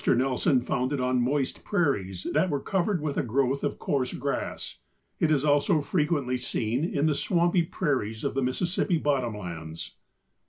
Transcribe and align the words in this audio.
Nelson 0.03 0.61
found 0.61 0.91
it 0.93 0.99
on 0.99 1.21
moist 1.21 1.63
prairies 1.63 2.25
that 2.33 2.49
were 2.49 2.59
covered 2.59 3.03
with 3.03 3.17
a 3.17 3.21
growth 3.21 3.63
of 3.63 3.77
coarse 3.77 4.13
grass. 4.15 4.79
It 5.19 5.29
is 5.29 5.45
also 5.45 5.79
frequently 5.81 6.37
seen 6.37 6.83
in 6.83 7.05
the 7.05 7.13
swampy 7.13 7.61
prairies 7.61 8.23
of 8.23 8.33
the 8.33 8.41
Mississippi 8.41 8.97
bottom 8.97 9.37
lands. 9.37 9.97